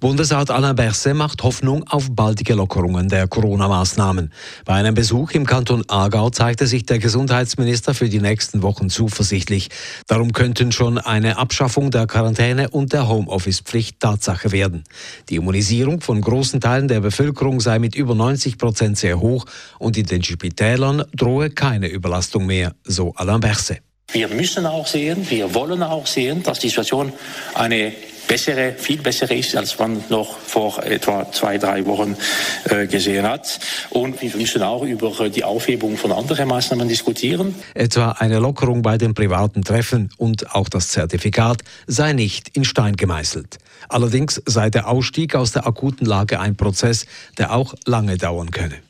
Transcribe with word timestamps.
Bundesrat 0.00 0.52
Alain 0.52 0.76
Berset 0.76 1.12
macht 1.12 1.42
Hoffnung 1.42 1.82
auf 1.88 2.06
baldige 2.12 2.54
Lockerungen 2.54 3.08
der 3.08 3.26
Corona-Maßnahmen. 3.26 4.32
Bei 4.64 4.74
einem 4.74 4.94
Besuch 4.94 5.32
im 5.32 5.44
Kanton 5.44 5.82
Aargau 5.88 6.30
zeigte 6.30 6.68
sich 6.68 6.86
der 6.86 7.00
Gesundheitsminister 7.00 7.94
für 7.94 8.08
die 8.08 8.20
nächsten 8.20 8.62
Wochen 8.62 8.90
zuversichtlich. 8.90 9.70
Darum 10.06 10.30
könnten 10.30 10.70
schon 10.70 10.98
eine 10.98 11.36
Abschaffung 11.36 11.90
der 11.90 12.06
Quarantäne 12.06 12.70
und 12.70 12.92
der 12.92 13.08
Homeoffice-Pflicht 13.08 13.98
Tatsache 13.98 14.52
werden. 14.52 14.84
Die 15.30 15.34
Immunisierung 15.34 16.00
von 16.00 16.20
großen 16.20 16.60
Teilen 16.60 16.86
der 16.86 17.00
Bevölkerung 17.00 17.58
sei 17.60 17.80
mit 17.80 17.96
über 17.96 18.14
90 18.14 18.56
Prozent 18.56 18.98
sehr 18.98 19.18
hoch 19.18 19.46
und 19.80 19.96
in 19.96 20.06
den 20.06 20.22
Spitälern 20.22 21.02
drohe 21.12 21.50
keine 21.50 21.88
Überlastung 21.88 22.46
mehr, 22.46 22.72
so 22.84 23.14
Alain 23.16 23.40
Berset. 23.40 23.82
Wir 24.12 24.28
müssen 24.28 24.64
auch 24.64 24.86
sehen, 24.86 25.28
wir 25.28 25.54
wollen 25.54 25.82
auch 25.82 26.06
sehen, 26.06 26.44
dass 26.44 26.60
die 26.60 26.68
Situation 26.68 27.12
eine 27.54 27.92
bessere, 28.28 28.74
viel 28.74 28.98
bessere 28.98 29.34
ist, 29.34 29.56
als 29.56 29.76
man 29.78 30.04
noch 30.08 30.38
vor 30.38 30.84
etwa 30.84 31.30
zwei, 31.32 31.58
drei 31.58 31.84
Wochen 31.86 32.16
äh, 32.64 32.86
gesehen 32.86 33.26
hat. 33.26 33.58
Und 33.90 34.22
wir 34.22 34.36
müssen 34.36 34.62
auch 34.62 34.84
über 34.84 35.28
die 35.28 35.42
Aufhebung 35.42 35.96
von 35.96 36.12
anderen 36.12 36.46
Maßnahmen 36.46 36.86
diskutieren. 36.86 37.54
Etwa 37.74 38.12
eine 38.12 38.38
Lockerung 38.38 38.82
bei 38.82 38.98
den 38.98 39.14
privaten 39.14 39.64
Treffen 39.64 40.10
und 40.16 40.54
auch 40.54 40.68
das 40.68 40.88
Zertifikat 40.88 41.62
sei 41.86 42.12
nicht 42.12 42.56
in 42.56 42.64
Stein 42.64 42.94
gemeißelt. 42.94 43.58
Allerdings 43.88 44.40
sei 44.46 44.70
der 44.70 44.88
Ausstieg 44.88 45.34
aus 45.34 45.52
der 45.52 45.66
akuten 45.66 46.06
Lage 46.06 46.38
ein 46.38 46.56
Prozess, 46.56 47.06
der 47.38 47.52
auch 47.52 47.74
lange 47.86 48.16
dauern 48.16 48.50
könne. 48.50 48.87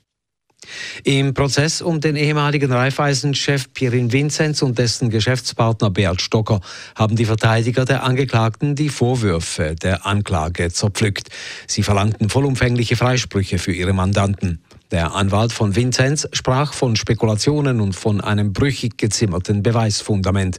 Im 1.09 1.33
Prozess 1.33 1.81
um 1.81 2.03
den 2.03 2.17
ehemaligen 2.17 2.71
Raiffeisen-Chef 2.71 3.73
Pirin 3.73 4.13
Vinzenz 4.13 4.61
und 4.61 4.77
dessen 4.77 5.09
Geschäftspartner 5.09 5.89
Beat 5.89 6.21
Stocker 6.21 6.61
haben 6.97 7.17
die 7.17 7.25
Verteidiger 7.25 7.87
der 7.87 8.03
Angeklagten 8.03 8.75
die 8.75 8.91
Vorwürfe 8.91 9.75
der 9.75 10.05
Anklage 10.05 10.71
zerpflückt. 10.71 11.31
Sie 11.67 11.83
verlangten 11.83 12.29
vollumfängliche 12.29 12.97
Freisprüche 12.97 13.59
für 13.59 13.73
ihre 13.73 13.95
Mandanten. 13.95 14.61
Der 14.91 15.15
Anwalt 15.15 15.53
von 15.53 15.77
Vinzenz 15.77 16.29
sprach 16.35 16.75
von 16.75 16.95
Spekulationen 16.95 17.81
und 17.81 17.97
von 17.97 18.21
einem 18.21 18.53
brüchig 18.53 18.99
gezimmerten 18.99 19.63
Beweisfundament. 19.63 20.59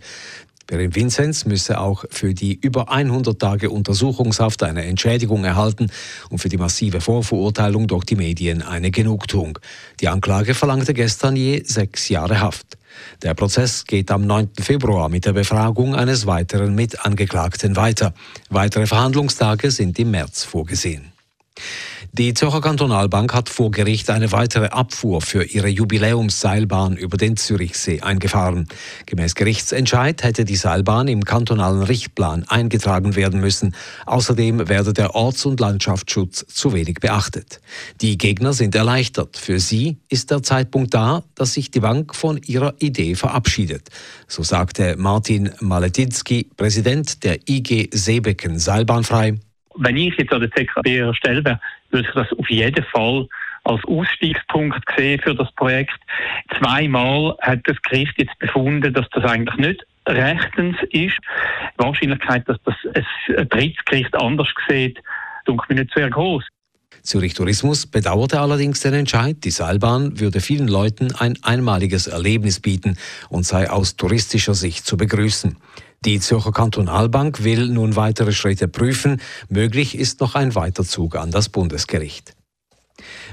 Berin 0.70 0.94
Vinzenz 0.94 1.46
müsse 1.46 1.80
auch 1.80 2.06
für 2.12 2.36
die 2.36 2.54
über 2.54 2.92
100 2.92 3.40
Tage 3.40 3.72
Untersuchungshaft 3.72 4.62
eine 4.62 4.86
Entschädigung 4.86 5.44
erhalten 5.44 5.90
und 6.30 6.38
für 6.38 6.50
die 6.50 6.58
massive 6.58 7.02
Vorverurteilung 7.02 7.88
durch 7.88 8.04
die 8.04 8.16
Medien 8.16 8.62
eine 8.62 8.92
Genugtuung. 8.92 9.58
Die 10.00 10.08
Anklage 10.08 10.54
verlangte 10.54 10.94
gestern 10.94 11.36
je 11.36 11.64
sechs 11.66 12.08
Jahre 12.10 12.40
Haft. 12.40 12.78
Der 13.24 13.34
Prozess 13.34 13.86
geht 13.86 14.12
am 14.12 14.28
9. 14.28 14.52
Februar 14.60 15.10
mit 15.10 15.26
der 15.26 15.34
Befragung 15.34 15.96
eines 15.96 16.28
weiteren 16.28 16.76
Mitangeklagten 16.76 17.76
weiter. 17.76 18.14
Weitere 18.52 18.86
Verhandlungstage 18.86 19.72
sind 19.72 19.98
im 19.98 20.12
März 20.12 20.44
vorgesehen. 20.44 21.12
Die 22.12 22.34
Zürcher 22.34 22.60
Kantonalbank 22.60 23.36
hat 23.36 23.50
vor 23.50 23.70
Gericht 23.70 24.10
eine 24.10 24.32
weitere 24.32 24.66
Abfuhr 24.68 25.22
für 25.22 25.44
ihre 25.44 25.68
Jubiläumsseilbahn 25.68 26.98
über 26.98 27.18
den 27.18 27.38
Zürichsee 27.38 28.02
eingefahren. 28.02 28.68
Gemäß 29.06 29.36
Gerichtsentscheid 29.36 30.24
hätte 30.24 30.44
die 30.44 30.56
Seilbahn 30.56 31.08
im 31.08 31.24
kantonalen 31.24 31.84
Richtplan 31.84 32.46
eingetragen 32.50 33.16
werden 33.16 33.40
müssen. 33.40 33.76
Außerdem 34.08 34.68
werde 34.68 34.92
der 34.92 35.14
Orts- 35.14 35.46
und 35.46 35.60
Landschaftsschutz 35.60 36.46
zu 36.48 36.74
wenig 36.74 36.96
beachtet. 36.96 37.62
Die 38.02 38.18
Gegner 38.18 38.54
sind 38.54 38.74
erleichtert. 38.74 39.38
Für 39.38 39.60
sie 39.60 40.00
ist 40.10 40.32
der 40.32 40.42
Zeitpunkt 40.42 40.96
da, 40.96 41.24
dass 41.36 41.54
sich 41.54 41.70
die 41.70 41.80
Bank 41.80 42.16
von 42.16 42.38
ihrer 42.44 42.74
Idee 42.80 43.14
verabschiedet. 43.14 43.90
So 44.28 44.42
sagte 44.42 44.96
Martin 44.98 45.52
Maletinski, 45.60 46.50
Präsident 46.58 47.24
der 47.24 47.48
IG 47.48 47.90
Seebecken 47.94 48.58
Seilbahnfrei 48.58 49.38
wenn 49.80 49.98
ich 49.98 50.16
jetzt 50.18 50.34
an 50.34 50.42
der 50.42 50.50
sekretären 50.56 51.16
Stelle 51.16 51.60
würde 51.90 52.08
ich 52.08 52.14
das 52.14 52.32
auf 52.38 52.50
jeden 52.50 52.86
Fall 52.86 53.28
als 53.64 53.84
Ausstiegspunkt 53.86 54.84
sehen 54.96 55.20
für 55.22 55.36
das 55.36 55.52
Projekt. 55.54 56.00
Zweimal 56.58 57.36
hat 57.42 57.60
das 57.66 57.82
Gericht 57.82 58.14
jetzt 58.18 58.38
befunden, 58.40 58.94
dass 58.94 59.08
das 59.12 59.24
eigentlich 59.24 59.58
nicht 59.58 59.86
rechtens 60.08 60.78
ist. 60.92 61.18
Die 61.18 61.84
Wahrscheinlichkeit, 61.84 62.48
dass 62.48 62.58
das 62.64 62.76
ein 63.38 63.50
drittes 63.50 63.86
Gericht 63.86 64.16
anders 64.16 64.48
sieht, 64.68 65.00
denke 65.48 65.64
mir 65.70 65.82
nicht 65.82 65.94
sehr 65.94 66.10
groß. 66.10 66.44
Zürich 67.02 67.34
Tourismus 67.34 67.88
bedauerte 67.88 68.42
allerdings 68.42 68.82
den 68.82 68.94
Entscheid, 68.94 69.38
die 69.44 69.52
Seilbahn 69.52 70.20
würde 70.20 70.42
vielen 70.42 70.68
Leuten 70.68 71.14
ein 71.16 71.38
einmaliges 71.44 72.08
Erlebnis 72.08 72.60
bieten 72.60 72.98
und 73.30 73.46
sei 73.46 73.70
aus 73.70 73.96
touristischer 73.96 74.54
Sicht 74.54 74.86
zu 74.86 74.98
begrüßen. 74.98 75.56
Die 76.06 76.20
Zürcher 76.22 76.54
Kantonalbank 76.54 77.44
will 77.44 77.68
nun 77.68 77.98
weitere 77.98 78.32
Schritte 78.32 78.70
prüfen. 78.70 79.20
Möglich 79.50 79.98
ist 79.98 80.22
noch 80.22 80.36
ein 80.36 80.56
Weiterzug 80.56 81.18
an 81.18 81.30
das 81.30 81.50
Bundesgericht. 81.50 82.39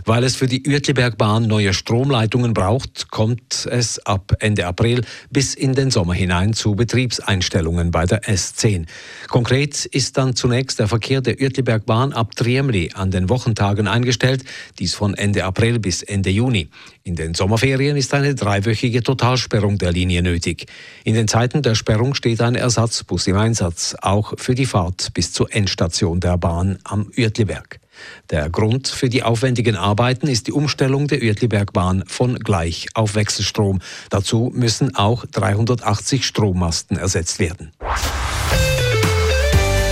Weil 0.04 0.24
es 0.24 0.36
für 0.36 0.46
die 0.46 0.62
Uetlibergbahn 0.66 1.46
neue 1.46 1.72
Stromleitungen 1.72 2.54
braucht, 2.54 3.10
kommt 3.10 3.66
es 3.70 3.98
ab 4.06 4.32
Ende 4.40 4.66
April 4.66 5.02
bis 5.30 5.54
in 5.54 5.74
den 5.74 5.90
Sommer 5.90 6.14
hinein 6.14 6.52
zu 6.52 6.74
Betriebseinstellungen 6.74 7.90
bei 7.90 8.06
der 8.06 8.22
S10. 8.22 8.86
Konkret 9.28 9.84
ist 9.86 10.16
dann 10.16 10.36
zunächst 10.36 10.78
der 10.78 10.88
Verkehr 10.88 11.20
der 11.20 11.40
Uetlibergbahn 11.40 12.12
ab 12.12 12.36
Triemli 12.36 12.90
an 12.94 13.10
den 13.10 13.28
Wochentagen 13.28 13.88
eingestellt, 13.88 14.44
dies 14.78 14.94
von 14.94 15.14
Ende 15.14 15.44
April 15.44 15.78
bis 15.78 16.02
Ende 16.02 16.30
Juni. 16.30 16.68
In 17.02 17.14
den 17.14 17.34
Sommerferien 17.34 17.96
ist 17.96 18.12
eine 18.14 18.34
dreiwöchige 18.34 19.02
Totalsperrung 19.02 19.78
der 19.78 19.92
Linie 19.92 20.22
nötig. 20.22 20.66
In 21.04 21.14
den 21.14 21.28
Zeiten 21.28 21.62
der 21.62 21.74
Sperrung 21.74 22.14
steht 22.14 22.40
ein 22.40 22.56
Ersatzbus 22.56 23.26
im 23.28 23.36
Einsatz, 23.36 23.94
auch 24.02 24.34
für 24.38 24.54
die 24.54 24.66
Fahrt 24.66 25.14
bis 25.14 25.32
zur 25.32 25.54
Endstation 25.54 26.20
der 26.20 26.36
Bahn 26.36 26.78
am 26.84 27.10
Uetliberg. 27.16 27.80
Der 28.30 28.50
Grund 28.50 28.88
für 28.88 29.08
die 29.08 29.22
aufwendigen 29.22 29.76
Arbeiten 29.76 30.26
ist 30.26 30.46
die 30.46 30.52
Umstellung 30.52 31.06
der 31.08 31.22
Uetlibergbahn 31.22 32.04
von 32.06 32.38
Gleich- 32.38 32.88
auf 32.94 33.14
Wechselstrom. 33.14 33.80
Dazu 34.10 34.50
müssen 34.54 34.94
auch 34.96 35.24
380 35.26 36.24
Strommasten 36.26 36.96
ersetzt 36.96 37.38
werden. 37.38 37.72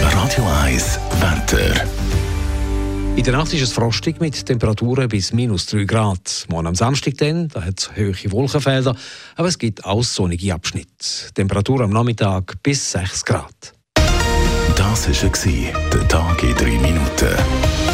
Radio 0.00 0.44
1 0.62 0.98
Wetter. 1.20 1.84
In 3.16 3.22
der 3.22 3.34
Nacht 3.34 3.52
ist 3.52 3.62
es 3.62 3.72
frostig 3.72 4.20
mit 4.20 4.44
Temperaturen 4.44 5.08
bis 5.08 5.32
minus 5.32 5.66
3 5.66 5.84
Grad. 5.84 6.46
Morgen 6.48 6.66
am 6.66 6.74
Samstag 6.74 7.16
dann, 7.18 7.46
da 7.48 7.62
hat 7.62 7.78
es 7.78 7.90
hohe 7.96 8.32
Wolkenfelder, 8.32 8.96
aber 9.36 9.48
es 9.48 9.56
gibt 9.56 9.84
auch 9.84 10.02
sonnige 10.02 10.52
Abschnitte. 10.52 10.88
Temperatur 11.32 11.82
am 11.82 11.90
Nachmittag 11.90 12.54
bis 12.64 12.90
6 12.90 13.24
Grad. 13.24 13.72
Das 14.74 15.08
war 15.08 15.90
der 15.92 16.08
Tag 16.08 16.42
in 16.42 16.54
3 16.56 16.64
Minuten. 16.78 17.93